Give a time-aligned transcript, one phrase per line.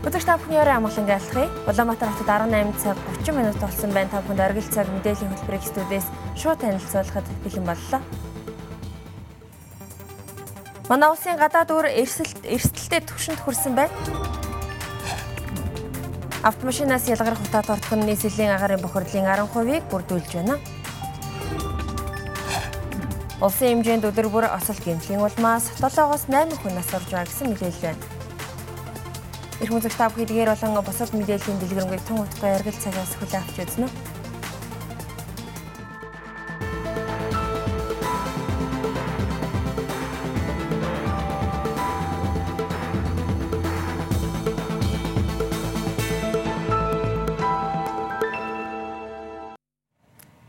[0.00, 1.52] Өдөр та бүхний өрөө амгалан айлтгая.
[1.68, 4.08] Улаанбаатар хотод 18 цаг 30 минут болсон байна.
[4.08, 6.06] Та бүхэнд оргил цаг мэдээллийн хөтөлбөрийг студиэс
[6.40, 8.00] шууд танилцуулахад бэлэн боллоо.
[10.88, 13.92] Манай улсын гадаад өр эрсэлт эрсдэлтэй түвшинд хүрсэн байна.
[16.48, 20.56] Автомашинаас ялгарх утаа тортхон нийслэлийн агарын бохирдлын 10%-ийг бүрдүүлж байна.
[23.44, 27.84] Улсын хэмжээнд өдөр бүр осол гэмтлийн улмаас 7-оос 8 хүн нас орж байгаа гэсэн мэдээлэл
[27.84, 28.19] байна.
[29.60, 33.86] Ирэх үзэгч та бүхэдгээр болон бусад мэдээллийн дэлгэрэнгүй тун утгаа яргал цагаас хүлээн авч үзнэ.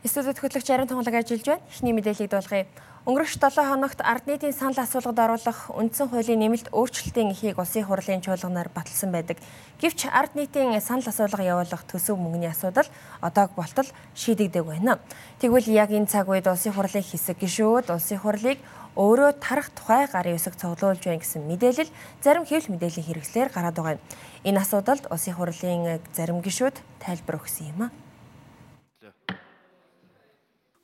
[0.02, 1.62] Студид хөтлөгч Арин тунгалаг ажиллаж байна.
[1.70, 2.66] Эхний мэдээллийг дуулгая.
[3.06, 8.26] Өнгөрөх 7 хоногт ард нийтийн санал асуулгад оруулах үндсэн хуулийн нэмэлт өөрчлөлтийн эхийг улсын хурлын
[8.26, 9.38] чуулганаар баталсан байдаг.
[9.78, 12.90] Гэвч ард нийтийн санал асуулга явуулах төсөв мөнгөний асуудал
[13.22, 13.86] одоог болтол
[14.18, 14.98] шийдэгдэг байна.
[15.38, 18.58] Тэгвэл яг энэ цаг үед улсын хурлын хэсэг гишүүд улсын хурлыг
[18.98, 21.94] өөрөө тарах тухай гарын үсэг цуглуулж байна гэсэн мэдээлэл
[22.26, 24.06] зарим хэвлэл мэдээллийн хэрэгслэр гараад байгаа юм.
[24.50, 28.11] Энэ асуудалд улсын хурлын зарим гишүүд тайлбар өгсөн юм а.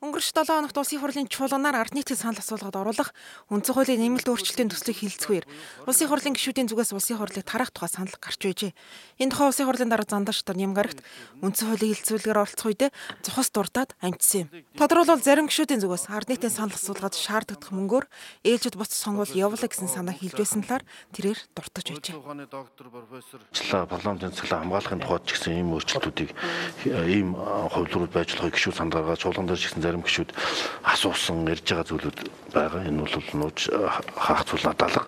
[0.07, 3.11] Өнгөрч 7 хоногт улсын хурлын чуулганаар ард нийтийн санал асуулгад оруулах
[3.51, 5.43] үндсэн хуулийн нэмэлт өөрчлөлтийн төслийг хилцэхээр
[5.83, 8.71] улсын хурлын гишүүдийн зүгээс улсын хурлыг тарах тухай санал гарч байжээ.
[9.19, 11.03] Энэ тухай улсын хурлын дарга Зандар Штар Нямгарагт
[11.43, 14.63] үндсэн хуулийн хилцүүлгээр оролцох үедээ зохис дурдаад амжсан юм.
[14.79, 18.05] Тодорхойлбол зарим гишүүдийн зүгээс ард нийтийн санал асуулгад шаардлагатай мөнгөөр
[18.47, 22.15] ээлжид буцаж сонгуул явуулаа гэсэн санаа хэлж байсан талаар тэрээр дуртаж байжээ.
[23.91, 26.31] Парламентын цэглэн хамгаалахын тухайд ч гэсэн ийм өөрчлөлтүүдийг
[27.11, 30.29] ийм хувилбарууд байж болохыг гишүүд сандаргаа чуулган дээр ч гэсэн зарим гишүүд
[30.83, 32.19] асуусан ярьж байгаа зүйлүүд
[32.53, 32.87] байгаа.
[32.89, 33.69] Энэ бол нууж
[34.17, 35.07] хаах зүйл надалга.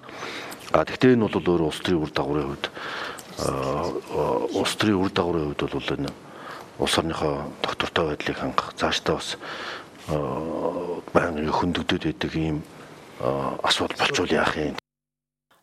[0.72, 2.66] А тэгтээ энэ бол өөр улс төрийн үр дагаврын хувьд
[4.56, 6.12] улс төрийн үр дагаврын хувьд бол энэ
[6.80, 9.38] улс орныхоо доктортой байдлыг хангах цаашдаа бас
[11.14, 12.64] байнгын хөндөгдөд байдаг ийм
[13.20, 14.79] асуудал болчвол яах юм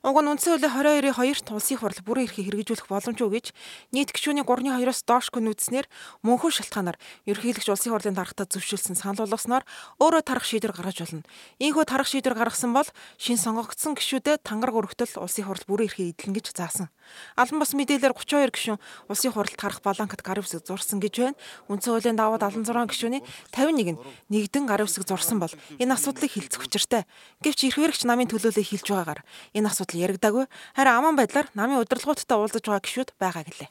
[0.07, 3.47] Уг нь үндсэн хуулийн 22-ийн 2-т улсын хурал бүрэн эрхийг хэрэгжүүлэх боломжгүй гэж
[3.91, 5.91] нийт гишүүний 3-2-оос доошгүй нүүдснээр
[6.23, 6.95] мөнхөн шалтгаанаар
[7.27, 9.67] ерөнхийлөгч улсын хурлын дарагтад зөвшөөрсөн санал болгосноор
[9.99, 11.27] өөрөө тарах шийдвэр гаргаж болно.
[11.59, 12.87] Ийхүү тарах шийдвэр гаргасан бол
[13.19, 16.87] шин сонгогдсон гишүүдэд тангараг өргөтөл улсын хурал бүрэн эрхийг эдлэн гэж заасан.
[17.35, 18.79] Алан бас мэдээлэлээр 32 гишүүн
[19.11, 21.39] улсын хуралд тарах баланкад гарын үсэг зурсан гэж байна.
[21.67, 23.99] Үндсэн хуулийн даваа 76 гишүүний 51 нь
[24.31, 27.07] нэгдэн гарын үсэг зурсан бол энэ асуудлыг хилцэх учиртай.
[27.43, 29.23] Гэвч эрх хэрэгч намын төлөөлөл хэлж байгаагаар
[29.55, 30.45] энэ асуудал яригдаагүй.
[30.77, 33.71] Харин аман байдлаар намын удирдлагуудтай уулзаж байгаа гишүүд байгаа гэлээ.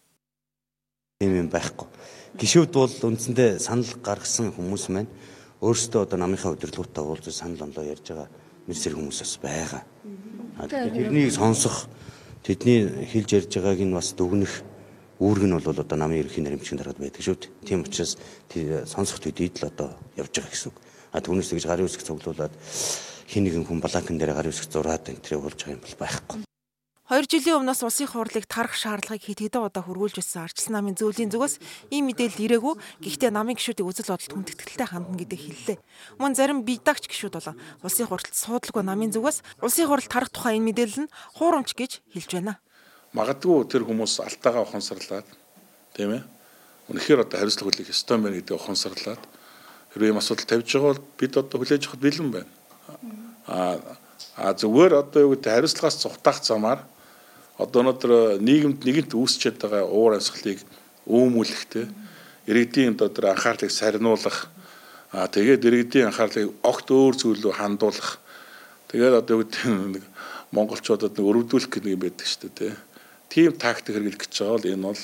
[1.19, 1.87] Тийм юм байхгүй.
[2.35, 5.11] Гишүүд бол үндсэндээ санал гаргасан хүмүүс маань
[5.63, 8.27] өөрсдөө одоо намынхаа удирдлагуудтай уулзаж санал онлоо ярьж байгаа
[8.67, 9.81] мэрсэр хүмүүс бас байгаа.
[10.67, 11.87] Тэрнийг сонсох
[12.43, 14.53] тэдний хэлж ярьж байгааг нь бас дүгнэх
[15.23, 17.51] үүрэг нь бол одоо намын ерөнхий наримчгийн дараад байдаг шүү дээ.
[17.63, 18.19] Тийм учраас
[18.91, 20.77] сонсох төдийд л одоо явж байгаа гэсэн үг.
[21.15, 22.51] А түүнээс тэгж гарын үсэг цуглуулад
[23.25, 26.39] хин нэгэн хүн балакн дээр гарын үсэг зураад энэ төрөй болж байгаа юм бол байхгүй.
[27.05, 31.29] 2 жилийн өмнөөс улсын хурлыг тарах шаардлагыг хэд хэдэн удаа хөрвүүлж байсан арчил намын зөөлийн
[31.29, 31.61] зүгээс
[31.93, 32.73] ийм мэдээлэл ирээгүй.
[33.05, 35.77] Гэхдээ намын гишүүдийн үзэл бодолд хүндэтгэлтэй хандна гэдэг хэллээ.
[36.17, 40.73] Мөн зарим бидагч гишүүд болон улсын хурлд суудлаггүй намын зүгээс улсын хурал тарах тухай энэ
[40.73, 42.57] мэдээлэл нь хуурамч гэж хэлж байна.
[43.13, 45.29] Магадгүй тэр хүмүүс алтайгаа ухамсарлаад
[45.93, 46.25] тийм ээ.
[46.89, 49.21] Үнэхээр одоо хариуцлага хүлээх ёстой мэн гэдэг ухамсарлаад
[49.93, 52.54] хэрвээ ийм асуудал тавьж байгаа бол бид одоо хүлээж авах бэлэн байна
[53.47, 56.79] а зүгээр одоо юу гэдэг хариуцлагаас цухтаах замаар
[57.57, 60.59] одоо өнөөдөр нийгэмд нэгэнт үүсчээд байгаа уур амьсгалыг
[61.07, 61.85] өөмүүлэхтэй
[62.49, 64.49] иргэдийн одоо тэр анхаарлыг сарниулах
[65.15, 68.19] а тэгээд иргэдийн анхаарлыг огт өөр зүйл рүү хандуулах.
[68.91, 69.63] Тэгээд одоо юу гэдэг
[69.95, 70.03] нэг
[70.51, 72.75] монголчуудад нэг өрөвдүүлэх гэх нэг байдаг шүү дээ
[73.35, 75.01] тийм тактик хэрэглэх гэж байгаа бол энэ бол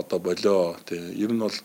[0.00, 1.56] одоо болоо тийм ер нь бол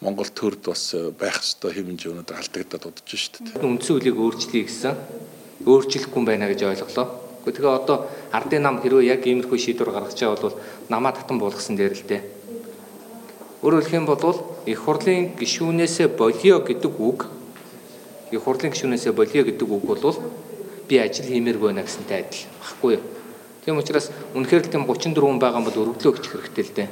[0.00, 3.66] Монгол төрд бас байх ёстой хэмжээ өнөөдөр алдагдаад удаж шүү дээ.
[3.66, 4.94] Үндсэн хөлийг өөрчлөе гэсэн
[5.66, 7.06] өөрчлөхгүй байна гэж ойлголоо.
[7.42, 11.98] Тэгэхээр одоо ардын нам хэрвээ яг иймэрхүү шийдвэр гаргаж байгаа бол намаа татан буулгасан дээр
[11.98, 12.22] л дээ.
[13.66, 14.22] Өөрөөр хэлэх юм бол
[14.70, 17.26] их хурлын гишүүнээсээ болио гэдэг үг
[18.30, 20.14] их хурлын гишүүнээсээ болио гэдэг үг бол
[20.86, 23.04] би ажил хиймээр байна гэсэнтэй адил багхгүй юу.
[23.66, 26.88] Тийм учраас үнэхээр л тийм 34 хүн байгаа бол өргөдлөө өгчих хэрэгтэй л дээ.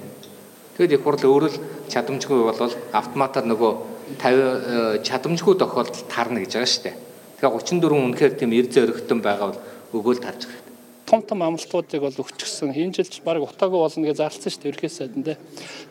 [0.77, 3.73] Тэгэд их хурл өөрөө л чадамжгүй болвол автоматар нөгөө
[4.21, 6.97] 50 чадамжгүй тохиолдолд тарна гэж байгаа шүү дээ.
[7.41, 9.61] Тэгэхээр 34 үнэхээр тийм эрдэ зөрөгтөн байгаа бол
[9.97, 10.67] өгөөл тарж байгаа
[11.07, 12.75] том том амлалтуудыг бол өгчихсөн.
[12.75, 15.39] Энэ жилч баг утаагүй болно гэж зарласан шүү дээ ерхий сайдан дээ.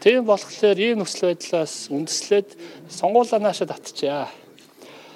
[0.04, 2.50] Тийм болохоор ийм нөхцөл байдлаас үндэслээд
[2.92, 4.28] сонгуулаа наашаа татчихъя.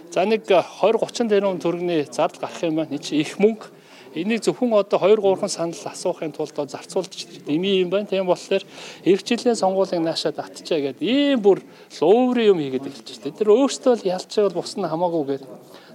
[0.10, 2.96] За нэг 20 30 тэрбум төгрөгийн зардал гарах юм байна.
[2.96, 3.68] Энд чи их мөнгө
[4.16, 8.10] Энийг зөвхөн одоо 2 3хан санал асуухын тулд зарцуулж дэмий юм байна.
[8.10, 8.64] Тийм болохоор
[9.06, 11.62] эх жилийн сонгуулийг наашаа татчаа гэдэг ийм бүр
[12.02, 13.38] луурын юм хийгээд эхэлж байна.
[13.38, 15.50] Тэр өөрсдөө л ялч байвал бус нь хамаагүй гэдэг.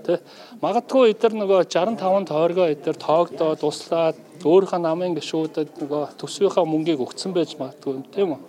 [0.05, 0.21] Тэ
[0.63, 7.33] магадгүй эдгээр нөгөө 65 тойргоо эдгээр тоогдоод услаад өөрийнхөө намын гişүүдэд нөгөө төсвийнхаа мөнгийг өгсөн
[7.35, 8.41] байж магадгүй тийм үү?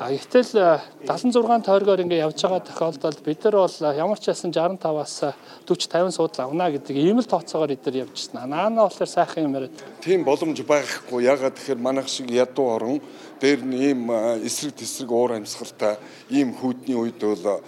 [0.00, 5.36] А гэтэл 76 тойргоор ингэ явж байгаа тохиолдолд бид нар бол ямар ч байсан 65-аас
[5.68, 8.48] 40 50 суудал авна гэдэг ийм л тооцоогоор эдгээр явж байна.
[8.48, 9.76] Наана болохоор сайхан юм яриад.
[10.00, 11.28] Тийм боломж байхгүй.
[11.28, 13.04] Ягаад тэгэхээр манайх шиг ядуу орон
[13.44, 14.08] дээр нь ийм
[14.40, 16.00] эсрэг тесрэг уур амьсгалтай
[16.32, 17.60] ийм хүүдний үед бол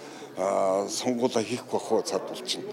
[0.89, 2.65] сонгуулаа хийх баху цад болчихно.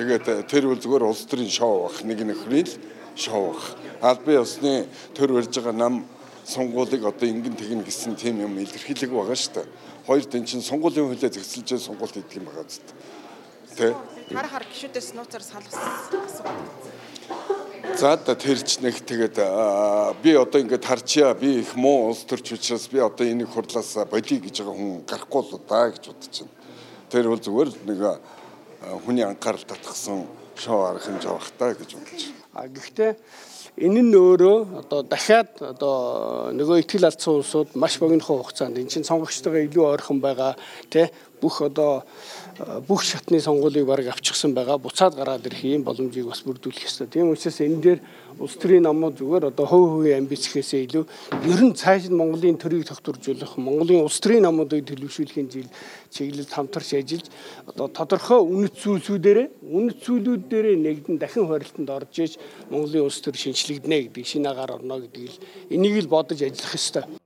[0.00, 2.72] Тэгээд тэр үл зүгээр улс төрийн шоу бах нэг нөхрийн
[3.20, 3.76] шоу бах.
[4.00, 6.08] Албан ёсны төр барьж байгаа нам
[6.44, 9.66] сонгуулийг одоо ингэн тэгнэ гэсэн тийм юм илэрхийлэг байгаа шүү дээ.
[10.06, 12.80] Хоёр тэн чинь сонгуулийн хөлөө зэгцэлж сонгуульд хийдэг юм байгаа зү.
[13.74, 13.96] Тэ?
[14.30, 16.54] Хар хар гişүүдээс нууцаар салгасан.
[17.96, 19.36] За одоо тэрч нэг тэгээд
[20.20, 24.40] би одоо ингээд харчаа би их муу улс төрч учраас би одоо энийг хурлаас бодъё
[24.40, 26.52] гэж байгаа хүн гарахгүй л удаа гэж байна.
[27.08, 28.00] Тэр бол зүгээр нэг
[29.04, 30.26] хүний анхаарал татгсан
[30.56, 32.22] шоу арга хэмжээ та гэж бодож.
[32.54, 33.12] А гэхдээ
[33.74, 39.02] Энэ нь өөрөө одоо дахиад одоо нөгөө ихтгэл алдсан улсууд маш богинохон хугацаанд эн чинь
[39.02, 40.54] сонгогчтойгоо илүү ойрхон байгаа
[40.94, 41.10] тий
[41.42, 42.06] бүх одоо
[42.88, 44.78] бүх шатны сонгуулийг баг авчихсан байгаа.
[44.78, 47.06] Буцаад гараад ирэх юм боломжийг бас бүрдүүлэх ёстой.
[47.06, 48.00] Тийм учраас энэ дээр
[48.38, 51.04] улс төрийн намууд зүгээр одоо хөө хөөгийн амбиц гэхээсээ илүү
[51.50, 55.70] ер нь цааш нь Монголын төрийг тогтворжуулах, Монголын улс төрийн намуудыг төлөвшүүлэхийн жил
[56.10, 57.26] чиглэлд хамтарч ажиллаж
[57.66, 62.32] одоо тодорхой үнэт зүйлсүүдээрээ үнэт зүйлүүд дээрээ нэгдэн дахин хорилтонд орж иж
[62.70, 65.42] Монголын улс төр шинчлэгдэнэ гэдэг шинэ агаар орно гэдгийг л
[65.74, 67.23] энийг л бодож ажиллах ёстой.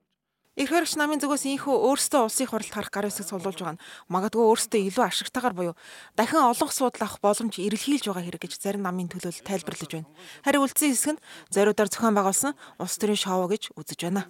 [0.59, 4.43] Эрх баригч намын зүгээс инхүү өөрсдөө улсын хурлд харах гар үсэг суулуулж байгаа нь магадгүй
[4.43, 5.75] өөрсдөө илүү ашигтайгаар буюу
[6.19, 10.11] дахин олонх суудл авах боломж эрэлхийлж байгаа хэрэг гэж зарим намын төлөөлөл тайлбарлаж байна.
[10.43, 11.23] Харин үлдсэн хэсэг нь
[11.55, 14.27] зориудаар зохион байгуулсан улс төрийн шоу гэж үзэж байна.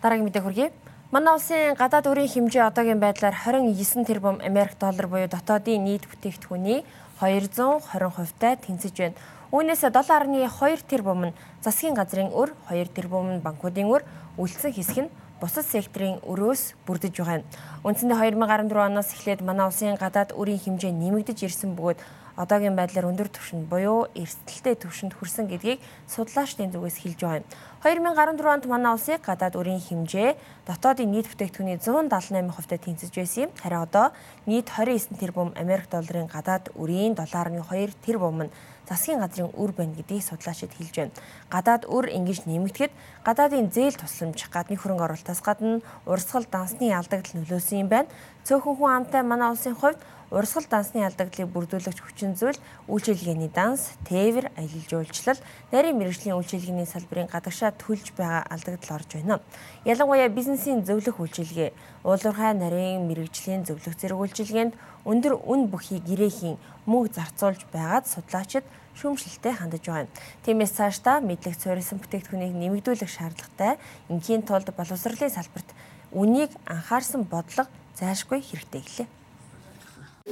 [0.00, 0.72] Дараагийн мэдээ хүргэе.
[1.12, 6.80] Манай улсын гадаад өрийн хэмжээ одоогийн байдлаар 29 тэрбум Америк доллар буюу дотоодын нийт бүтээгдэхүүний
[7.20, 9.20] 220% таа тэнцэж байна.
[9.50, 14.06] Үүнээс 7.2 тэрбум нь засгийн газрын өр, 2 тэрбум нь банкуудын өр,
[14.38, 15.12] үлдсэн хэсэг нь
[15.42, 17.44] бусад секторын өрөөс бүрдэж байгаа юм.
[17.82, 21.98] Үндсэндээ 2014 оноос эхлээд манай улсын гадаад өрийн хэмжээ нэмэгдэж ирсэн бөгөөд
[22.40, 27.46] одоогийн байдлаар өндөр түвшинд буюу эрсдэлтэй түвшинд хүрсэн гэдгийг судлаачдын зүгээс хэлж байгаа юм.
[27.84, 30.36] 2014 онд манай улсыг гадаад өрийн хэмжээ
[30.68, 33.50] дотоодын нийт бүтээгдэхүүний 178%-тай тэнцэж байсан юм.
[33.60, 34.06] Харин одоо
[34.48, 38.52] нийт 29 тэрбум Америк долларын гадаад өрийн 7.2 тэрбум нь
[38.90, 41.16] засгийн газрын үр байна гэдгийг судлаачид хэлж байна.
[41.48, 42.92] Гадаад үр ингэж нэмэгдэхэд
[43.22, 48.10] гадаадын зээл тусламж, гадны хөрөнгө оруулалтаас гадна урсгал дансны алдагдал нөлөөсөн юм байна.
[48.44, 54.54] Цөөхөн хүн амтай манай улсын хувьд урсгал дансны алдагдлыг бүрдүүлэгч хүчин зүйл үйлчилгээний данс, тээвэр,
[54.54, 55.42] аялал жуулчлал,
[55.74, 59.42] нарийн мэрэгжлийн үйлчилгээний салбарын гадагшаа төлж байгаа алдагдал орж байна.
[59.82, 61.74] Ялангуяа бизнесийн зөвлөх үйлчилгээ,
[62.06, 69.54] уулуурхай нарийн мэрэгжлийн зөвлөх зэрэг үйлчилгээнд өндөр үн бүхий гэрээхийн мөнгө зарцуулж байгаад судлаачид шүүмжлэлтэй
[69.58, 70.14] хандаж байгаа юм.
[70.46, 73.78] Тиймээс цаашдаа мэдлэг цорилсан бүтээгдэхүүнийг нэмэгдүүлэх шаардлагатай.
[74.12, 75.68] Ингийн тулд боловсролын салбарт
[76.12, 79.19] үнийг анхаарсан бодлого зайлшгүй хэрэгтэй гэлээ.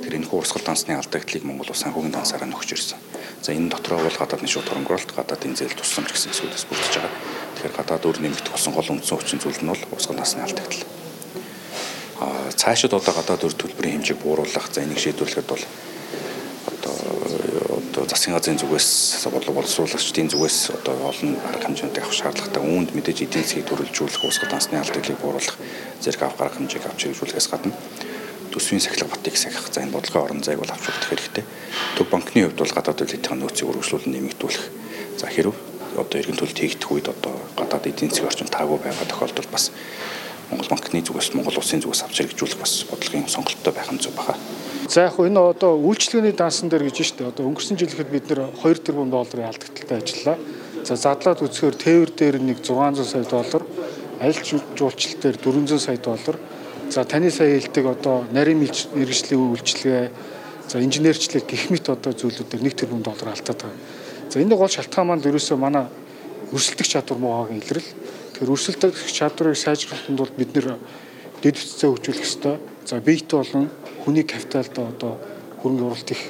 [0.03, 2.99] Тэр энэ хуурсгал дансны алдагдлыг Монгол улс санхүүгийн дансаараа нөхөж ирсэн.
[3.43, 7.15] За энэ дотроо бол гадаадны шууд хөрөнгөрөлт, гадаадын зээл тусламж гэсэн зүйлээс бүрдэж байгаа.
[7.59, 10.85] Тэгэхээр гадаад өр нэмэгдэх болсон гол үндсэн хүчин зүйл нь бол хуурсгал дансны алдагдал.
[12.23, 15.65] Аа цаашид одоо гадаад өр төлбөрийн хэмжээг бууруулах, за энийг шийдвэрлэхэд бол
[17.99, 23.19] одоо засгийн газрын зүгээс бодлого боловсруулагчдын зүгээс одоо олон арга хэмжээтэй авах шаардлагатай үүнд мэдээж
[23.27, 25.57] эдийн засгийг төрөлжүүлэх уусгал дансны алдагдлыг бууруулах
[25.99, 27.75] зэрэг авах арга хэмжээг авч хэрэгжүүлэхээс гадна
[28.59, 31.45] төсвийн сахилга батыг сахих за энэ бодлогын орон зайг бол авч үзэх хэрэгтэй.
[31.95, 34.65] Төв банкны хувьд бол гадаад үйлдвэрлэлийн нөөцийг үргэлжлүүлэн нэмэгдүүлэх.
[35.23, 35.55] За хэрв
[35.95, 39.71] одоо эргэн төлөлт хийгдэх үед одоо гадаад эдийн засгийн орчин таагүй байгаа тохиолдолд бас
[40.51, 44.35] Монгол банкны зүгээс Монгол улсын зүгээс авч хэрэгжүүлэх бас бодлогын сонголттой байх нь зөв баха.
[44.89, 48.83] За яг энэ одоо үйлчлэгээний даасан дээр гэж штэ одоо өнгөрсөн жилэхэд бид нэр 2
[48.83, 50.37] тэрбум долларын алдагдaltaй ажиллаа.
[50.83, 53.63] За задлаад үзэхээр тээвэр дээр нэг 600 сая доллар,
[54.25, 56.37] аялал жуулчлал дээр 400 сая доллар.
[56.91, 60.11] За таны сая хэлдэг одоо нарийн мэрэгжлийн үйлчлэгээ,
[60.69, 63.77] за инженерчлэг гих мэт одоо зүйлүүдээр 1 тэрбум доллар алдаад байгаа.
[64.33, 65.85] За энэ гол шалтгаан маань ерөөсөө манай
[66.49, 67.93] өрсөлдөх чадвар муугагийн илрэл.
[68.33, 70.81] Тэгэхээр өрсөлдөх чадварыг сайжруулахын тулд бид нэр
[71.45, 72.57] дэд бүтцээ хөгжүүлэх ёстой.
[72.89, 73.69] За биет болон
[74.05, 75.21] хүний капиталд одоо
[75.61, 76.23] хөрөнгө оруулалт их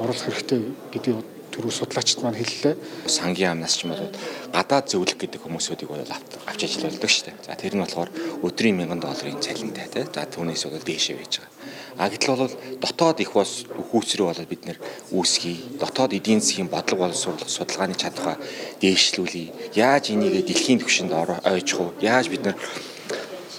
[0.00, 0.60] оруулах хэрэгтэй
[0.92, 2.74] гэдгийг түрүү судлаачид маань хэллээ.
[3.06, 4.08] Сангийн амнаас ч юм бол
[4.56, 6.00] гадаад зөвлөх гэдэг хүмүүсүүдийг бол
[6.48, 7.36] авч ажилладаг шүү дээ.
[7.44, 10.04] За тэр нь болохоор өдрийн 1000 долларын цалинтай тий.
[10.08, 11.52] За түүнээс бол дээшээ байж байгаа.
[12.00, 14.78] А гэтэл бол дотоод их бас хүүцрээ болоод бид нэр
[15.12, 15.60] үүсгий.
[15.76, 18.40] Дотоод эдийн засгийн бодлого боловсруулах судалгааны чадвараа
[18.80, 19.76] дээшлүүлье.
[19.76, 22.00] Яаж энийг дэлхийн түвшинд ойжих вэ?
[22.00, 22.56] Яаж бид нэр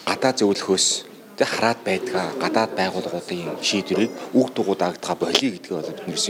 [0.10, 0.88] гадаа зөвлөхөөс
[1.38, 6.26] тэг хараад байдгаа гадаад байгууллагуудын шийдвэрийг үг дугуй дагдгаа болиё гэдгээ бол биднээс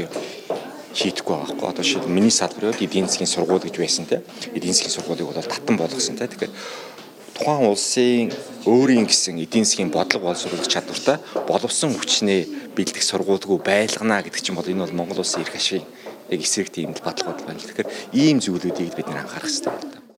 [0.93, 1.69] шийдэхгүй байгаа хгүй.
[1.69, 4.21] Одоо шийд миний салбар бол эдийн засгийн сургууль гэж байсан те.
[4.53, 6.29] Эдийн засгийн сургуулийг бол татан болгосон те.
[6.29, 6.53] Тэгэхээр
[7.33, 8.29] тухайн улсын
[8.69, 11.17] өөрийн гэсэн эдийн засгийн бодлого боловсруулах чадвартай
[11.49, 15.89] боловсон хүчнээ бэлдэх сургуульгүй байлгана гэдэг чинь бол энэ бол Монгол улсын эрх ашигын
[16.29, 17.59] яг эсрэг тийм бодлого байна.
[17.59, 20.12] Тэгэхээр ийм зүйлүүдийг бид нэр анхаарах хэрэгтэй байна.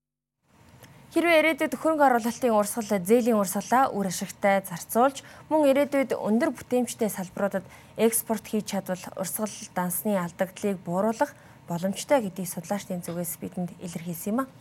[1.15, 7.63] Хэрвээ ирээдүйд хөрөнгө оруулалтын урсгал зээлийн урсгалаа үр ашигтай зарцуулж мөн ирээдүйд өндөр бүтээмжтэй салбаруудад
[7.95, 11.31] экспорт хийж чадвал урсгал дансны алдагдлыг бууруулах
[11.72, 14.51] боломжтой гэдгийг судлаачдын зүгээс бидэнд илэрхийлсэн юм а.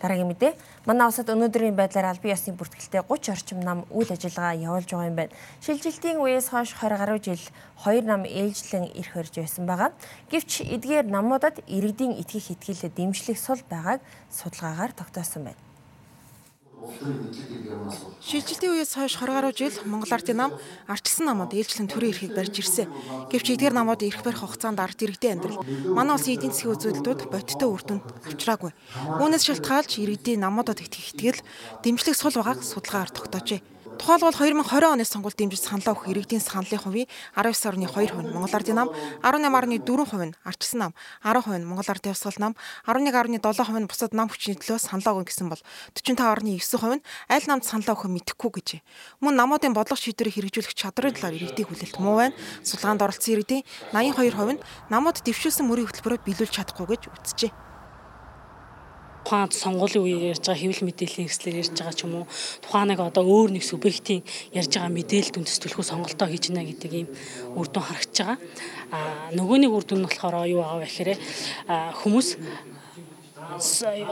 [0.00, 0.52] Дараагийн мэдээ.
[0.86, 5.18] Манай улсад өнөөдрийн байдлаар албан ёсны бүртгэлтэй 30 орчим нам үйл ажиллагаа явуулж байгаа юм
[5.18, 5.34] байна.
[5.60, 7.44] Шилжилтийн үеэс хойш 20 гаруй жил
[7.82, 9.90] хоёр нам ээлжлэн ирэх хорж байсан байгаа.
[10.30, 14.00] Гэвч эдгээр намуудад иргэдийн итгэх итгэлээ дэмжлэх сул байгааг
[14.30, 15.67] судалгаагаар тогтоосон байна.
[16.78, 20.52] Шилжилтийн үеэс хойш 20 гаруй жил Монгол ардын нам
[20.86, 22.86] арчилсан намууд ээлжлэн төрийн эрхийг барьж ирсэн.
[23.34, 27.66] Гэвч эдгээр намууд эрх барих хугацаанд ард иргэдийн амьдрал манай улсын эдийн засгийн үзүүлэлтүүд бодиттой
[27.66, 28.70] үр дүнд авчраагүй.
[29.18, 31.42] Үүнээс шалтгаалж иргэдийн намуудад итгэх итгэл
[31.82, 33.60] дэмжлэг сул байгааг судалгаагаар тогтоожээ.
[33.98, 38.88] Тухайлбал 2020 оны сонгуульд дэмжиж саналаа өгөх иргэдийн саналын хувийн 19.2% нь Монгол Ардын нам,
[39.26, 40.92] 18.4% нь Арчилсан нам,
[41.26, 42.54] 10% нь Монгол Ардын Явсгал нам,
[42.86, 45.62] 11.7% нь бусад нам хүчний төлөө саналаа өгнө гэсэн бол
[45.98, 48.68] 45.9% нь аль намд саналаа өгөх мэдэхгүй гэж.
[49.18, 52.38] Мөн намуудын бодлого шийдвэрийг хэрэгжүүлэх чадрын талаар иргэдийн хүлээлт муу байна.
[52.62, 54.62] Судалгаанд оролцсон иргэдийн 82% нь
[54.94, 57.67] намууд дэвшүүлсэн мөрийн хөтөлбөрөөр биелүүлж чадахгүй гэж үзжээ
[59.28, 62.26] тухайн сонгуулийн үеэр ярьж байгаа хэвлэл мэдээллийн хэслэр ярьж байгаа ч юм уу
[62.64, 64.24] тухайн нэг одоо өөр нэг субъектийн
[64.56, 67.08] ярьж байгаа мэдээлэл дүндэс төлөхөө сонголтоо хийж гинэ гэдэг ийм
[67.52, 68.38] үр дүн харагдаж байгаа.
[68.88, 71.10] А нөгөө нэг үр дүн нь болохоор юу байгаа вэ гэхээр
[72.00, 72.28] хүмүүс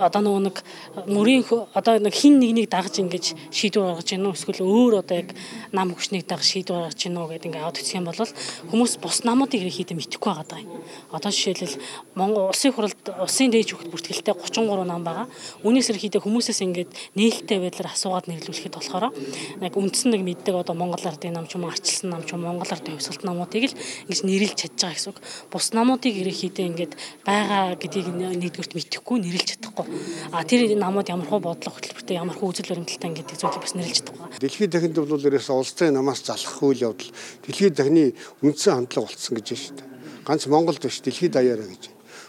[0.01, 0.65] одоо нэг
[1.07, 5.37] мөрийн одоо нэг хин нэгнийг дагж ингэж шийдвэр гаргаж гинөө эсвэл өөр одоо яг
[5.77, 9.61] нам хүчнийг дагж шийдвэр гаргаж гинөө гэдэг ингээд аваад үзэх юм бол хүмүүс бус намуудыг
[9.61, 10.65] хийхдээ мэдэхгүй байгаа даа.
[11.13, 11.77] Одоо жишээлбэл
[12.17, 15.29] Монгол улсын хурлд улсын дээд хүүхд бүртгэлтэй 33 нам байгаа.
[15.61, 21.05] Үүнээс ерхийдээ хүмүүсээс ингээд нээлттэй байдлаар асуугаад нэрлүүлэхэд болохоор яг үндсэн нэг мэддэг одоо Монгол
[21.05, 23.79] ардын нам ч юм уу арчилсан нам ч юм Монгол ардын хувьсгалт намуудыг л
[24.09, 25.19] ингэж нэрлж чадж байгаа гэсэн үг.
[25.53, 26.93] Бус намуудыг ерхийдээ ингээд
[27.27, 29.87] байгаа гэдгийг нэгдүгürt мэдэхгүй нэрлж чадахгүй.
[30.31, 33.97] А тэр намууд ямар хөө бодлого хөтөлбөртэй ямар хөө үзэл баримталтай гэдэг зүйлийг бас нэрлж
[34.07, 34.27] чадахгүй.
[34.39, 37.11] Дэлхийн дахинд бол ерөөсө улсын намаас залах үйл явдал
[37.43, 38.05] дэлхийн дахины
[38.47, 39.89] үндсэн хандлага болцсон гэж байна шүү дээ.
[40.27, 41.85] Ганц Монголд биш дэлхийд даяараа гэж.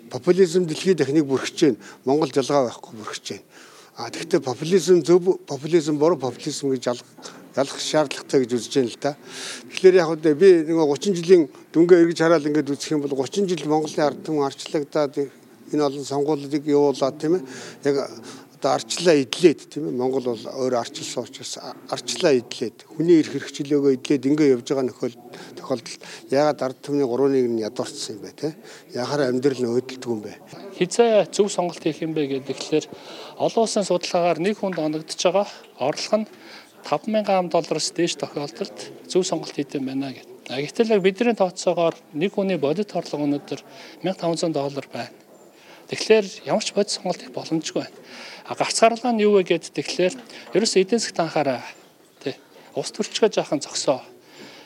[0.09, 1.81] Популизм дэлхийн дахиныг бүрхэж байна.
[2.05, 3.45] Монгол жалгаа байхгүй бүрхэж байна.
[3.97, 7.01] А тэгвэл популизм зөв популизм буруу популизм гэж
[7.57, 9.11] ялах шаардлагатай гэж үзэж байна л да.
[9.73, 13.49] Тэгэхээр яг үдэ би нэг 30 жилийн дүнгээ эргэж хараад ингээд үзэх юм бол 30
[13.49, 15.13] жил Монголын ард түмэн арчлагдаад
[15.73, 17.43] энэ олон сонгуулийг явуулаад тийм ээ
[17.87, 17.95] яг
[18.57, 21.61] одоо арчлаа идлээд тийм ээ Монгол бол өөр арчилсан учраас
[21.93, 25.17] арчлаа идлээд хүний эрх хэрэгчлөөгөө идлээд ингээ явж байгаа нөхөл
[25.61, 26.01] тохиолдолд
[26.33, 28.53] ягаад ард түмний 3-ыг нь ядуурсан юм бэ тийм
[28.97, 30.33] яхаар амьдрал нь өдөлдөг юм бэ
[30.73, 32.85] хизээ зөв сонголт хийх юм бэ гэхэлэр
[33.37, 35.47] олон улсын судалгаагаар нэг хүнд оногдож байгаа
[35.77, 36.27] орлого нь
[36.87, 38.77] 5000 ам доллараас дээш тохиолдолд
[39.11, 40.47] зөв сонголт хийдэм байна гэдэг.
[40.47, 43.59] Гэтэл яг бидний тооцоогоор нэг хүний бодит орлого өнөөдөр
[44.07, 45.26] 1500 доллар байна.
[45.87, 47.97] Тэгэхээр ямар ч бодис сонголт их боломжгүй байна.
[48.43, 50.13] А гарц гарлаа нь юу вэ гэд тэгэхээр
[50.55, 51.63] ерөөсөө эдийн засгт анхаараа
[52.19, 52.35] тий
[52.75, 54.03] ус төрчгөө жаахан зогсоо.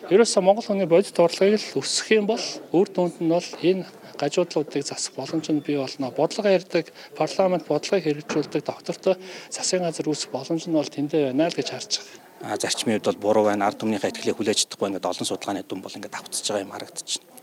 [0.10, 2.42] Ерөөсөө Монгол хүний бодит урлагийг л өсгөх юм бол
[2.74, 3.86] үр дүнд нь бол энэ
[4.18, 6.10] гажуудлуудыг засах боломж нь бий болно.
[6.10, 9.16] Бодлого ярьдаг, парламент бодлогыг хэрэгжүүлдэг доктортой
[9.54, 12.54] засгийн газар үүсэх боломж нь бол тэндээ байна л гэж харж байгаа.
[12.54, 13.70] А зарчмын хувьд бол буруу байна.
[13.70, 17.41] Ард түмнийхээ ихтгэлийг хүлээж чадахгүй ингээд олон судалгааны дүн бол ингээд давтчихж байгаа юм харагдчихна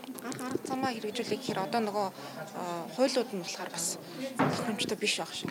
[0.49, 2.07] ард замаа хэрэгжүүлэх гэхээр одоо нөгөө
[2.95, 3.97] хуулиуд нь болохоор бас
[4.37, 5.49] тохиромжтой биш байх шиг.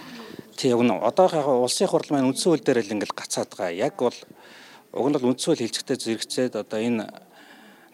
[0.56, 3.74] Тий яг нь одоогийнхаа улсын хурал маань үндсэн хууль дээр л ингээл гацаад байгаа.
[3.74, 4.18] Яг бол
[4.92, 7.04] уг нь бол үндсэн хууль хэлцэгтэй зэрэгцээд одоо энэ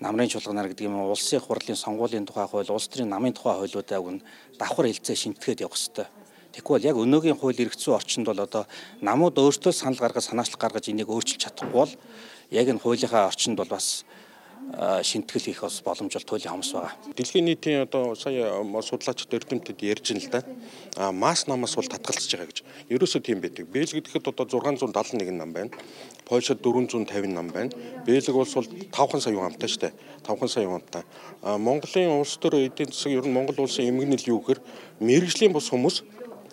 [0.00, 4.24] намрын чуулганаар гэдэг юм улсын хурлын сонгуулийн тухай хууль, улс төрийн намын тухай хуулиудаа нь
[4.58, 6.08] давхар хэлцээ шинтгэхэд явах.
[6.54, 8.62] Тэгэхгүй бол яг өнөөгийн хууль эргэцүү орчинд бол одоо
[9.02, 11.92] намууд өөртөө санал гаргаж санаачлах гаргаж энийг өөрчилж чадахгүй бол
[12.54, 14.06] яг энэ хуулийнхаа орчинд бол бас
[15.02, 16.92] шинтгэл хийх бас боломж бол туйлын хамс байгаа.
[17.14, 18.50] Дэлхийн нийтийн одоо сая
[18.82, 20.42] судлаачид эрдэмтэд ярьж ин л да.
[20.96, 22.58] А масс намаас бол татгалзаж байгаа гэж.
[22.90, 23.70] Ерөөсөө тийм байдаг.
[23.70, 25.70] Бэлгэд гэхэд одоо 671 нам байна.
[26.26, 27.70] Польшид 450 нам байна.
[28.06, 29.92] Бэлэг улс бол 5хан сая амтай дээ.
[30.26, 31.04] 5хан сая амтай.
[31.42, 34.60] А Монголын улс төр эдийн засаг ер нь Монгол улсын эмгэнэл юу гэхээр
[35.00, 36.02] мэрэгжлийн бус хүмүүс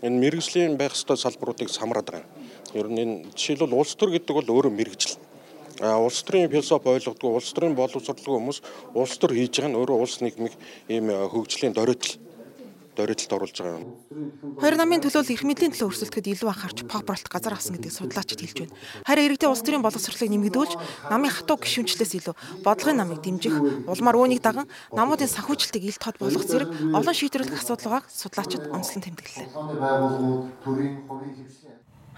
[0.05, 2.29] энэ мэрэгжлийн байх ёстой салбаруудыг самраад байгаа.
[2.73, 5.17] Ер нь энэ жишээлбэл улс төр гэдэг бол өөрөө мэрэгжил
[5.81, 8.59] улс төрийн философи ойлгодгүй улс төрийн боловсролгүй хүмүүс
[8.93, 10.53] улс төр хийж байгаа нь өөрөө улс нийгмийг
[10.89, 12.21] ийм хөгжлийн дөрөтл
[12.95, 13.87] дөрөтөлд оруулж байгаа юм.
[14.59, 18.57] Хоёр намын төлөөл эрх мэдлийн төлөө өрсөлдөд илүү анхаарч попролт газар авсан гэдэг судлаачид хэлж
[18.67, 18.75] байна.
[19.07, 20.73] Харин иргэдийн улс төрийн боловсролыг нэмэгдүүлж
[21.07, 22.35] намын хатуу гишүүнчлээс илүү
[22.67, 23.55] бодлогын намыг дэмжих,
[23.87, 29.01] улмаар үүнийг даган намуудын санхүүжилтийг ил тод болгох зэрэг олон шийдвэрлэх асуудал байгааг судлаачид онцлон
[29.07, 29.47] тэмдэглэлээ.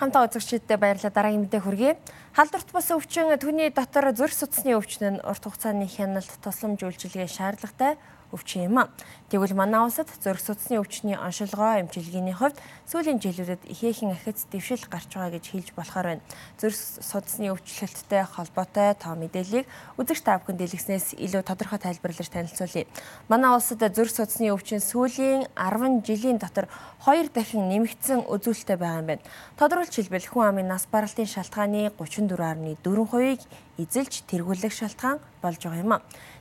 [0.04, 1.16] Хамтаа үзэгчдээ баярлалаа.
[1.16, 1.96] Дараагийн мэдээ хүргэе.
[2.36, 7.96] Халдварт бус өвчин түүний дотор зүрх судасны өвчин нь урт хугацааны хяналт тусламж үйлчилгээ шаардлагатай
[8.34, 8.90] өвчин юм.
[9.30, 12.58] Тэгвэл манай улсад зөрг судасны өвчний оншилгоо эмчилгээний хувьд
[12.90, 16.26] сүүлийн жилүүдэд ихээхэн ахиц дэвшил гарч байгаа гэж хэлж болохоор байна.
[16.58, 19.66] Зөрг судасны өвчлөлттэй холбоотой тоо мэдээллийг
[19.98, 22.86] үзэгч та бүхэнд дэлгэснээс илүү тодорхой тайлбарлаж танилцуулъя.
[23.26, 26.70] Манай улсад зөрг судасны өвчин сүүлийн 10 жилийн дотор
[27.06, 29.26] 2 дахин нэмэгдсэн үзүүлэлттэй байгаа юм байна.
[29.58, 33.42] Тодорхойлж хэлбэл хүн амын нас баралтын шалтгааны 34.4%-ийг
[33.82, 35.94] эзэлж тэргүүлэх шалтгаан болж байгаа юм.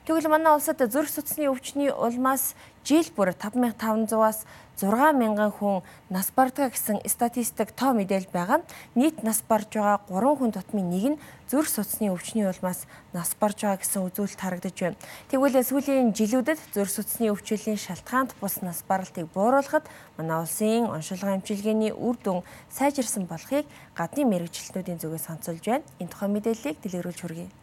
[0.02, 4.42] Тэгвэл манай улсад зүрх судасны өвчний улмаас жил бүр 5500-аас
[4.82, 8.66] 6000 хүн нас бардгаа гэсэн статистик тоо мэдээлэл байгаа.
[8.98, 13.62] Нийт нас барж байгаа 3 хүн тутмын нэг нь зүрх судасны өвчний улмаас нас барж
[13.62, 14.98] байгаа гэсэн үзүүлэлт харагдаж байна.
[15.30, 19.86] Тэгвэл сүүлийн жилүүдэд зүрх судасны өвчлөлийн шалтгаанд бус нас баралтыг бууруулахад
[20.18, 22.42] манай улсын оншилгоо эмчилгээний үр дүн
[22.74, 25.86] сайжирсан болохыг гадны мэрэгчлэтнүүдийн зүгээс онцолж байна.
[26.02, 27.62] Энэ тухай мэдээллийг дэлгэрүүлж хүргэе.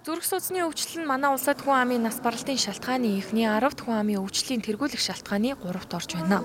[0.00, 4.24] Зүрх судасны өвчлөл нь манай улсад хүн амын нас баралтын шалтгааны эхний 10-т хүн амын
[4.24, 6.40] өвчлийн тэргүүлэх шалтгааны 3-т орж байна.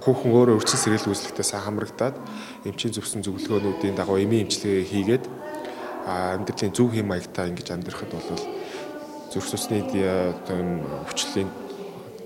[0.00, 2.16] Хүүхэн өөрөө өрчин сэргийлэх үйлчлэгтээ сайн хамрагдаад
[2.64, 5.24] эмчийн зөвсөн зөвлөгөөнүүдийн дагуу эмийн эмчилгээ хийгээд
[6.08, 8.32] амьдралын зөв хэм маягтай ингэж амьдрахад бол
[9.28, 11.52] зүрх судасны өвчлөлийн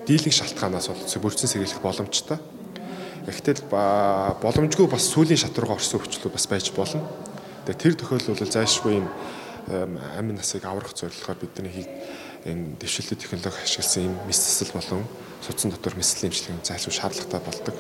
[0.06, 2.38] дийлэнх шалтгаанаас бол бүрдсэн сэргийлэх боломжтой.
[3.26, 7.02] Гэхдээ боломжгүй бас сүүлийн шат руу орсон өвчлүүд бас байж болно.
[7.66, 9.10] Тэгээ тэр тохиолдолд зайлшгүй юм
[9.68, 11.86] амин насыг аврах зорилгоор бидний
[12.44, 15.04] энэ дэвшилтийн технологи ашигласан юм мэс засал болон
[15.44, 17.76] судсан дотор мэслийн имчилгээ зайлшгүй шаардлагатай болдог.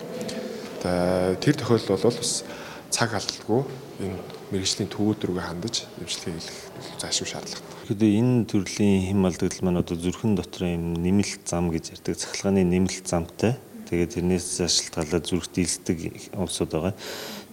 [1.40, 2.44] Тэр тохиолдол бол бас
[2.90, 3.62] цаг алдалгүй
[4.04, 4.18] энэ
[4.52, 6.58] мэрэгжлийн төвүүд рүүгээ хандаж имчилгээ хийх
[7.00, 7.74] зайлшгүй шаардлагатай.
[7.88, 12.16] Тэгэхээр энэ төрлийн хэм алдагдал маань одоо зүрхэн дотор юм нэмэлт зам гэж ярьдаг.
[12.16, 13.56] Цахилгааны нэмэлт замтай.
[13.88, 16.94] Тэгээд тэрнээс шалтгаалаад зүрх дийлдэг улсууд байгаа.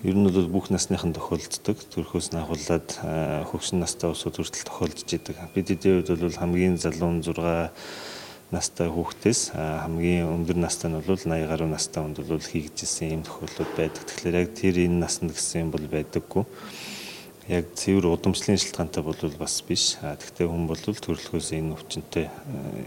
[0.05, 1.81] Ер нь бол бүх насныхан тохиолддог.
[1.89, 2.93] Төрхөөс нь ахуулаад
[3.49, 5.33] хөгшин настай усуд хүртэл тохиолдож идэг.
[5.57, 7.81] Бид эдийн үед бол хамгийн залуу 6
[8.53, 13.71] настай хүүхдээс хамгийн өндөр настай нь бол 80 гаруй настай хүнд бол хийгдсэн ийм тохиолдлууд
[13.73, 14.05] байдаг.
[14.05, 16.45] Тэгэхээр яг тэр энэ наснд гэсэн юм бол байдаггүй
[17.47, 20.01] яг цэвэр удамшлын шалтгаантай бол бас биш.
[20.01, 22.13] Гэхдээ хүн бол төрөлхөөс энэ өвчнөд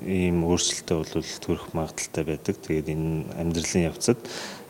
[0.03, 1.15] ийм өөрчлөлтөй бол
[1.47, 2.59] төрөх магадaltaй байдаг.
[2.67, 4.19] Тэгээд энэ амьдралын явцад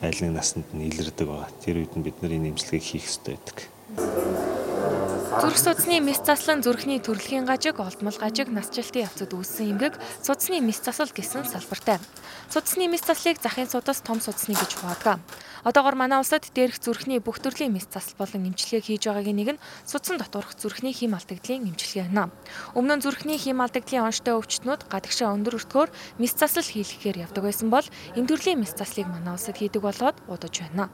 [0.04, 1.48] аль нэг наснд нь илэрдэг байгаа.
[1.64, 4.97] Тэр үед нь бид нар энэ имчилгээг хийх ёстой байдаг.
[5.38, 10.82] Зүрх судасны мэс заслан зүрхний төрөлхийн гажиг, олдмол гажиг, насжилтын явцад үүссэн эмгэг судасны мэс
[10.82, 12.02] засал гэсэн салбартай.
[12.50, 15.22] Судасны мэс заслыг захын судас том судасны гэж хуваадгаа.
[15.62, 19.62] Одоогор манай улсад дээрх зүрхний бүх төрлийн мэс засал болон эмчилгээг хийж байгаагийн нэг нь
[19.86, 22.34] судсан доторх зүрхний хим алдагдлын эмчилгээ байна.
[22.74, 27.70] Өмнө нь зүрхний хим алдагдлын онцтой өвчтнүүд гадагшаа өндөр өртгөөр мэс засал хийлгэхээр явдаг байсан
[27.70, 27.86] бол
[28.18, 30.90] энэ төрлийн мэс заслыг манай улсад хийдэг болоод удаж байна.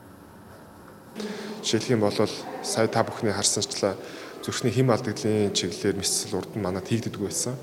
[1.65, 2.13] Жишээлх юм бол
[2.61, 3.97] сая та бүхний харсанчлаа
[4.45, 7.57] зүрхний хим алдагдлын чиглэлээр мэсэл урд нь манад хийгддэг байсан.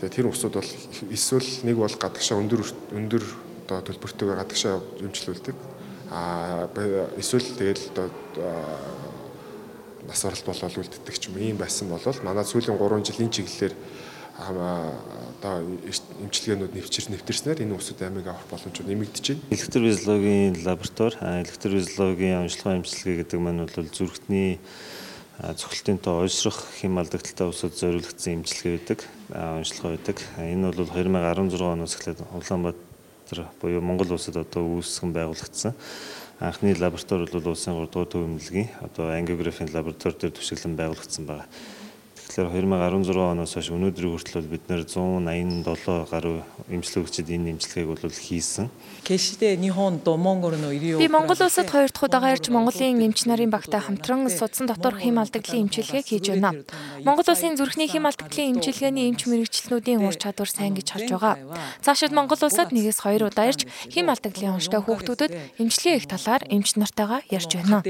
[0.00, 0.72] Тэгээ тэр усуд бол
[1.12, 2.64] эсвэл нэг бол гадагшаа өндөр
[2.96, 3.24] өндөр
[3.68, 5.56] одоо төлбөртэйгээр гадагшаа эмчилүүлдэг.
[6.08, 6.72] Аа
[7.20, 8.08] эсвэл тэгэл одоо
[10.08, 13.74] нас баралт болол үлддэг ч юм ийм байсан бол манай сүүлийн 3 жилийн чиглэлээр
[14.48, 15.54] одоо
[16.24, 19.44] эмчилгээнүүд нэвчэр нэвтэрснээр энэ усуд амиг авах боломж нэмэгдэж байна.
[19.52, 24.62] Электровизологийн лаборатори, электровизологийн онцлогоо эмчилгээ гэдэг маань бол зүрхтний
[25.38, 30.18] цохилтын тоо ойсрох хэм алдагдaltaй усад зориулагдсан имчилгээ байдаг, онцлогоо байдаг.
[30.34, 35.78] Энэ бол 2016 оноос эхлээд Улаанбаатар буюу Монгол улсад одоо үүсгэн байгуулагдсан.
[36.42, 41.46] Анхны лаборатори бол улсын 3 дугаар төв эмнэлгийн одоо ангиографийн лаборатори дээр төсөглөн байгуулагдсан байна.
[42.28, 48.68] Тэгэхээр 2016 оноос хойш өнөөдрийн хүртэл бид нэр 187 гаруй эмчилгээгчид энэ эмчилгээг бол хийсэн.
[51.00, 55.16] Би Монгол улсад хоёр дахь удаага ирж Монголын эмч нарын багтай хамтран судсан дотор хэм
[55.16, 56.52] алдагдлын эмчилгээг хийж байна.
[57.00, 61.34] Монгол улсын зүрхний хэм алдагдлын эмчилгээний эмч мэрэгчлэнүүдийн ур чадвар сайн гэж харж байгаа.
[61.80, 66.76] Цаашид Монгол улсад нэгээс хоёр удаа ирж хэм алдагдлын онцтой хүүхдүүдэд эмчилгээ их талаар эмч
[66.76, 67.80] нартайгаа ярьж байна.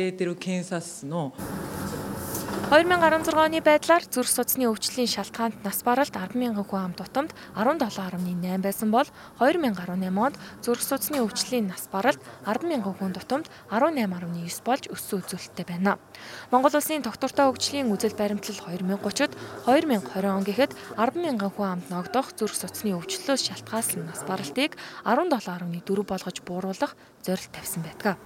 [2.69, 8.93] 2016 оны байдлаар зүрх судасны өвчлөлийн шалтгаанд нас баралт 100000 хүн ам тутамд 17.8 байсан
[8.93, 9.09] бол
[9.41, 15.97] 2018 онд зүрх судасны өвчлөлийн нас баралт 100000 хүн тутамд 18.9 болж өссөн үзүүлэлттэй байна.
[16.53, 19.33] Монгол улсын доктортой өвчлөлийн үзэл баримтлал 2030-д
[19.65, 24.77] 2020 он гэхэд 100000 хүн амд ногдох зүрх судасны өвчлөлөөс шалтгаалсан нас баралтыг
[25.09, 26.93] 17.4 болгож бууруулах
[27.25, 28.21] зорилт тавьсан байдаг.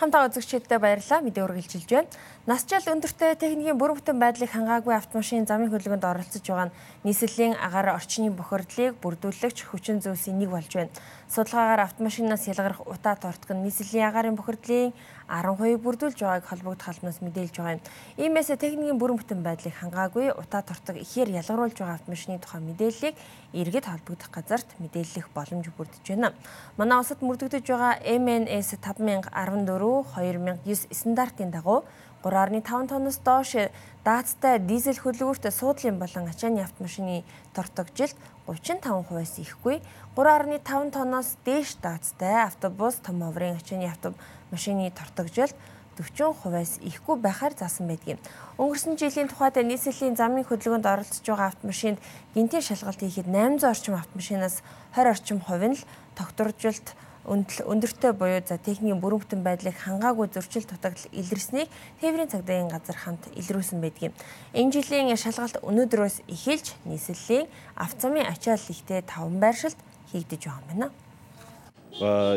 [0.00, 1.20] Хамтаа үзэгчдээ баярлалаа.
[1.20, 2.08] Мэдээ үргэлжилж байна.
[2.48, 8.00] Насжил өндөртэй техникийн бүрэн бүтэн байдлыг хангаагүй автомашин замын хөдөлгөөнд оролцож байгаа нь нийслэлийн агаар
[8.00, 10.88] орчны бохирдлыг бүрдүүлэгч хүчин зүйлсийн нэг болж байна.
[11.28, 14.96] Судалгаагаар автомашинаас ялгарх утаа тортог нь нийслэлийн агаарын бохирдлын
[15.30, 17.82] 10% бүрдүүлж байгааг холбогд халбнаас мэдээлж байгаа юм.
[18.18, 23.14] Иймээс техникийн бүрэн бүтэн байдлыг хангаагүй утаа тортог ихээр ялгаруулж байгаа автомашины тухай мэдээллийг
[23.54, 26.34] иргэд холбогдох газарт мэдээлэх боломж бүрдэж байна.
[26.76, 31.86] Манай улсад мөрдөгдөж байгаа MNS 5014 2009 стандартын дагуу
[32.22, 33.56] 3.5 тонноос доош
[34.04, 38.16] даацтай дизель хөдөлгөөрт суудлын болон ачааны автомашины тортогжилт
[38.50, 39.78] 35%-аас ихгүй
[40.18, 45.54] 3.5 тонноос дээш даацтай автобус, том оврын ачааны автомашины тортогжилт
[46.00, 48.18] 40%-аас ихгүй байхаар заасан байдгийг.
[48.58, 51.98] Өнгөрсөн жилийн тухайд нийслэлийн замын хөдөлгөөнд оролцож байгаа автомашинд
[52.34, 54.64] гинтийн шалгалт хийхэд 800 орчим автомашинаас
[54.96, 55.86] 20 орчим хувь нь л
[56.16, 61.68] тогтворжилт өндөртэй буюу за техникийн бүрэн бүтэн байдлыг хангаагүй зөрчил дутагдал илэрснийг
[62.00, 64.16] тээврийн цагдаагийн газар хамт илрүүлсэн байдгийг.
[64.56, 69.76] Энэ жилийн шалгалт өнөөдрөөс эхэлж нийслэлийн автомын ачаал ихтэй таван байршилд
[70.12, 70.88] хийгдэж байгаа юм байна.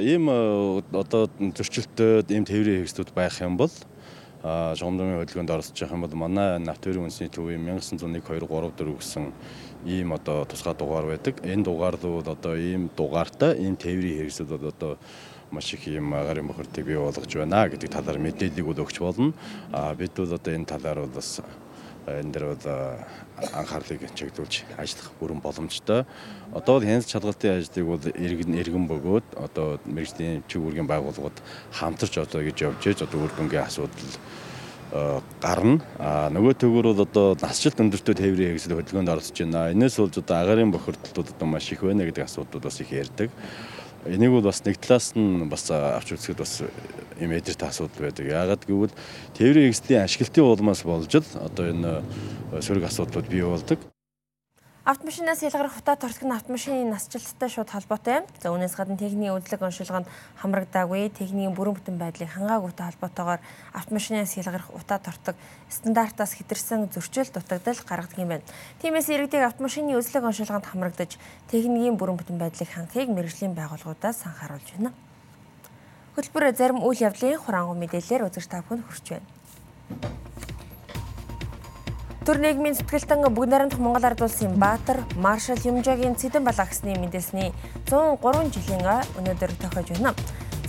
[0.04, 0.28] Ийм
[0.92, 3.72] одоо зөрчилтөд ийм тээврийн хэрэгслүүд байх юм бол
[4.44, 9.32] шугамдмын хөдөлгөөнд оролцож байгаа юм бол манай навтөрийн үндэсний төвийн 1901 2 3 4 гэсэн
[9.88, 11.40] ийм одоо тусгай дугаар байдаг.
[11.48, 14.98] Энэ дугаар бол одоо ийм дугаартай ийм тээврийн хэрэгсэл одоо
[15.52, 19.34] маш их юм гарын бохирдыг бий болгож байна гэдэг талаар мэдээллийг бол өгч болно.
[19.72, 21.40] А бид бол одоо энэ талаар бол бас
[22.08, 22.66] энэ дээр бол
[23.54, 26.06] анхаарлыг чиглүүлж ажиллах бүрэн боломжтой.
[26.52, 31.38] Одоо бол хяналт шалгалтын ажлыг бол иргэн иргэн бөгөөд одоо мэрэгжлийн чиг үүргийн байгууллагууд
[31.72, 34.14] хамтарч одоо гэж явжээж одоо үр дүнгийн асуудал
[35.42, 35.82] гарна.
[35.98, 39.74] А нөгөө төгөр бол одоо насжилт өндөртөө тээврийн хэрэгсэл хөдөлгөөнд оролцож байна.
[39.74, 43.34] Энээс болж одоо агарын бохирдлууд одоо маш их байна гэдэг асуудлууд бас их ярьдаг.
[44.06, 46.60] Энийг бол бас нэг талаас нь бас авч үзэхэд бас
[47.24, 48.26] юм эдэртэй асуудал байдаг.
[48.28, 48.92] Яагаад гэвэл
[49.38, 52.04] тээврийн хэрэгслийн ашиглалтын улмаас болж л одоо энэ
[52.60, 53.80] сөрөг асуудлууд бий болдог.
[54.86, 58.28] Автомашинаас ялгарх утаа тортог нь автомашины насжилттай шууд холбоотой.
[58.44, 60.12] За үүнээс гадна техникийн үйлчлэг оншилгоонд
[60.44, 63.40] хамрагдаагүй, техникийн бүрэн бүтэн байдлыг хангаагүйтэй холбоотойгоор
[63.72, 65.40] автомашинаас ялгарх утаа тортог
[65.72, 68.44] стандартаас хэтэрсэн зөрчил дутагдал гаргадаг юм байна.
[68.84, 71.16] Тиймээс иргэдийг автомашины үйлчлэг оншилгоонд хамрагдаж,
[71.48, 74.92] техникийн бүрэн бүтэн байдлыг хангахыг мэрэгжлийн байгууллагуудаас анхааруулж байна.
[76.20, 79.28] Хөтөлбөр зарим үйл явдлын хураангуй мэдээлэлээр үзэж та бүхэнд хүрч байна.
[82.24, 87.52] Төр нийгмийн сэтгэлтэн бүгд найрамдах Монгол Ард улсын Баатар Маршал Юмжагийн Цэдэн бал агсны мэдээсний
[87.92, 88.80] 103 жилийн
[89.20, 90.16] өнөөдөр тохиож байна.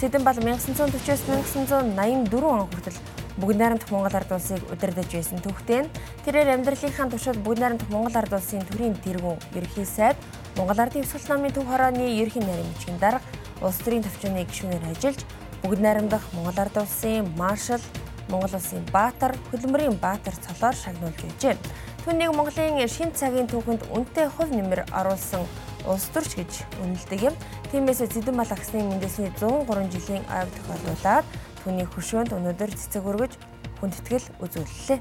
[0.03, 1.23] Цэдэн бал 1940-с
[1.55, 2.99] 1984 он хүртэл
[3.39, 5.87] бүгд найрамдах Монгол Ард улсыг удирдах байсан төвхтэн
[6.27, 10.19] тэрээр амьдралынхаа туршид бүгд найрамдах Монгол Ард улсын төрийн тэргүүн ерхий сайд
[10.59, 13.23] Монгол Ардын Өвсгөл намын төв хорооны ерхий нарийн бичгийн дарга
[13.63, 15.23] улс төрийн төвчөөний гишүүнээр ажиллаж
[15.63, 17.83] бүгд найрамдах Монгол Ард улсын маршал
[18.29, 21.57] Монгол улсын Баатар, хөдөлмөрийн Баатар цолоор шагнуулж байжээ.
[22.05, 25.45] Түүнийг Монголын шин цагийн түүхэнд үнэтэй хувь нэмэр оруулсан
[25.85, 27.35] улс төрч гэж үнэлдэг юм.
[27.73, 31.25] Тиймээс Зэдэн мал агсны мэндэлсний 103 жилийн ойг тохиолдуулаад
[31.65, 33.33] түүний хөшөөнд өнөөдөр цэцэг өргөж
[33.81, 35.01] хүндэтгэл үзүүллээ.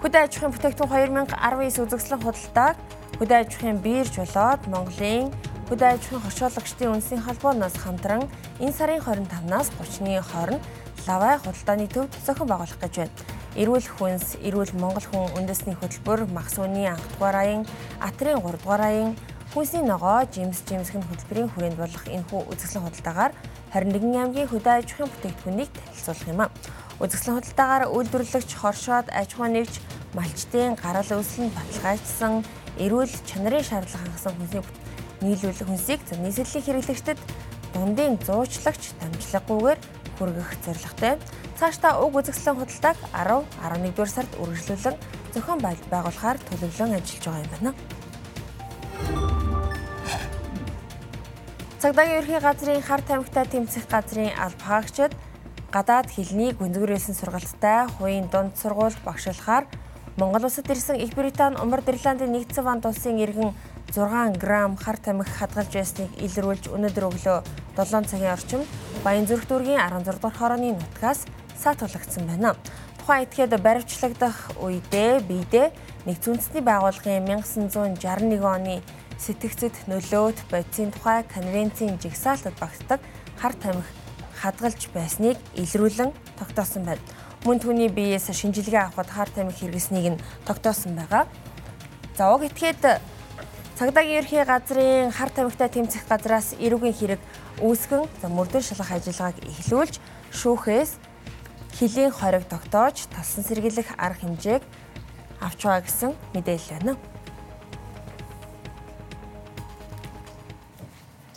[0.00, 2.76] Хөдөө аж ахуйн бүтээгдэхүүн 2019 үзэгслэн худалдааг
[3.20, 5.28] хөдөө аж ахуйн биер жолоод Монголын
[5.70, 8.26] Хөдөө аж ахуйн хошуулагчдын үндэсний холбооноос хамтран
[8.58, 10.66] энэ сарын 25-наас 30-ны хооронд
[11.06, 13.14] лавай худалдааны төвд зохион байгуулах гэж байна.
[13.54, 17.62] Эрүүл хүнс, эрүүл Монгол хүн үндэсний хөтөлбөр, сүний анх дугаар аян,
[18.02, 19.10] атрын 3 дугаар аян,
[19.54, 23.32] хүнсний ногоо, жимс жимсгэн хөтөлбөрийн хүрээнд болох энэхүү үзэсгэлэн худалдаагаар
[23.70, 26.50] 21 аймгийн хөдөө аж ахуйн бүтээгдэхүүнийг танилцуулах юм а.
[26.98, 29.74] Үзэсгэлэн худалдаагаар үйлдвэрлэгч хоршоод аж ахуй нэгж
[30.18, 32.42] малчтын гарал үүсэл нь баталгаажсан
[32.82, 34.79] эрүүл чанарын шаардлага хангасан хүнсний
[35.20, 37.18] нийлүүлэх хүнсийг нийслэлийн хэрэглэгчдэд
[37.74, 39.80] дундын зуучлагч дамжлаггүйгээр
[40.16, 41.14] хүргэх зорилготой.
[41.58, 44.96] Цаашдаа уг үзэсгэлэн худалдааг 10, 11 дугаар сард үргэлжлүүлэн
[45.34, 47.72] зохион байгуулахаар төлөвлөн ажиллаж байгаа юм байна.
[51.80, 55.12] Цагдаагийн ерхий газрын хар тамхитай тэмцэх газрын алба хаагчид
[55.72, 59.64] гадаад хэлний гүнзгийрэлсэн сургалттай хувийн дунд сургууль багшлахаар
[60.20, 63.54] Монгол улсад ирсэн Их Британи, Умар Ирландын нэгдсэн ванд улсын иргэн
[63.90, 67.38] 6 г хар тамхи хадгалж байсныг илрүүлж өнөөдөр өглөө
[67.74, 68.62] 7 цагийн орчим
[69.02, 71.26] Баян зүрх дүүргийн 16 дугаар хорооны нутгаас
[71.58, 72.54] саатуулагдсан байна.
[72.98, 75.66] Тухайн этгээд баривчлагдах үедээ биедээ
[76.06, 78.84] нэгдсэн үндэсний байгууллагын 1961 оны
[79.18, 83.00] сэтгцэд нөлөөт бодисын тухай конвенцийн жигсаалтад багтдаг
[83.40, 83.88] хар тамхи
[84.40, 87.02] хадгалж байсныг илрүүлэн тогтоосон байна.
[87.44, 91.24] Мөн түүний биеэс шинжилгээ авахд хар тамхи хэрэгснийг нь тогтоосон байгаа.
[92.16, 93.00] За уг этгээд
[93.80, 97.20] Цагдаагийн ерхий газрын хар тамхитай тэмцэх газраас эрүүгийн хэрэг
[97.64, 99.94] үүсгэн мөрдөн шалгах ажиллагааг эхлүүлж
[100.36, 101.00] шүүхээс
[101.80, 104.62] хилийн хориг тогтоож талсан сэргийлэх арга хэмжээг
[105.40, 106.92] авч байгаа гэсэн мэдээлэл байна.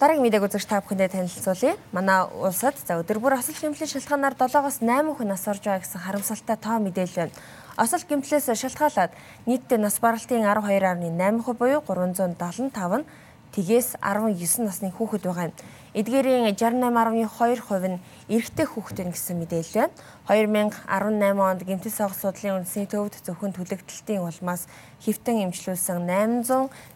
[0.03, 1.79] Дараагийн мэдээг үзэгч та бүхэндээ танилцуулъя.
[1.95, 6.03] Манай улсад за өдөр бүр асал хэмжээний шалтгаанаар 7-оос 8 хүн нас орж байгаа гэсэн
[6.03, 7.35] харамсалтай тоо мэдээлэл байна.
[7.73, 9.17] Осол гэмтлээс шалтгаалаад
[9.49, 12.69] нийтдээ нас баралтын 12.8% буюу 375
[13.01, 13.07] нь
[13.53, 15.57] тгээс 19 насны хүүхэд байгаа юм.
[15.97, 20.85] Эдгээрийн 68.2% нь эрэгтэй хүүхдэн гэсэн мэдээлэл байна.
[20.85, 24.69] 2018 онд гэмтэл согс судлалын үндэсний төвд зөвхөн төлөгдөлтийн улмаас
[25.01, 25.97] хэвтэн эмчилүүлсэн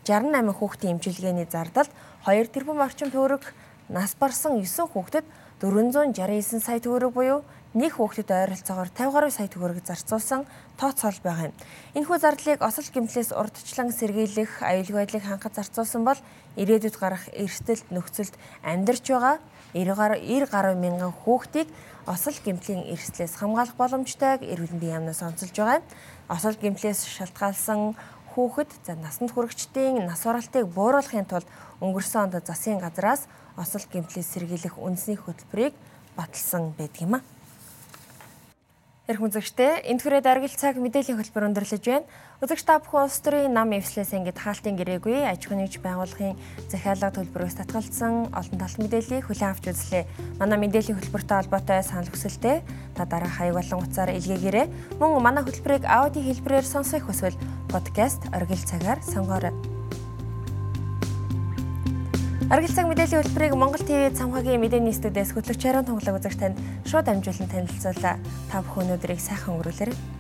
[0.06, 1.90] 868 хүүхдийн эмчилгээний зардалд
[2.26, 3.42] 2 тэрбум орчим төгрөг
[3.90, 5.26] нас барсан 9 хүүхдэд
[5.62, 7.42] 469 сая төгрөг буюу
[7.78, 10.50] нэг хүүхдэд ойролцоогоор 50 гаруй сая төгрөг зарцуулсан
[10.82, 11.56] тооцоол байгаа юм.
[11.94, 16.18] Энэхүү зардлыг осол гэмтлээс урдчлан сэргийлэх аюулгүй байдлыг хангах зарцуулсан бол
[16.58, 18.34] ирээдүйд гарах эрсдэлт нөхцөлд
[18.66, 19.38] амьдарч байгаа
[19.78, 21.70] 90 гаруй мянган хүүхдийг
[22.10, 25.86] осол гэмтлийн эрсдлээс хамгаалах боломжтойг эрүүл мэндийн яамнаас онцолж байгаа.
[26.34, 27.94] Осол гэмтлээс шалтгаалсан
[28.34, 31.46] хүүхэд за насанд хүрэгчдийн нас баралтыг бууруулахын тулд
[31.86, 35.78] өнгөрсөн онд засгийн газраас осол гэмтлээс сэргийлэх үндэсний хөтөлбөрийг
[36.18, 37.37] баталсан байдаг юм а.
[39.08, 42.12] Эрх үзэгчтэй энэ түрээд аргил цаг мэдээллийн хөтөлбөр өндөрлөж байна.
[42.43, 46.36] Үзэгч та бүхэн улс төрийн нам эвслээс ангид хаалтын гэрээгүй аж ахуйн нэгж байгууллагын
[46.67, 50.04] захиалга төлбөрөөс татгалзсан олон талт мэдээллийг хүлээн авч үзлээ.
[50.43, 52.58] Манай мэдээллийн хөтөлбөртэй холбоотой санал хүсэлтээ
[53.00, 54.67] та дараах хаяг болон утсаар илгээгээрэй.
[55.00, 57.39] Мөн манай хөтөлбөрийг аудио хэлбэрээр сонсох хүсвэл
[57.72, 59.56] подкаст оргил цагаар сонгоорой.
[62.48, 66.56] Аргил цаг мэдээллийн хөтөлбөрийг Монгол ТV цамхагийн мэдээний студиэс хөтлөгч Харин тонглог үзэгч танд
[66.88, 68.16] шууд амжуулан танилцуулаа.
[68.48, 70.17] Та бүхэн өнөөдрийг сайхан өнгөрүүлээрэй.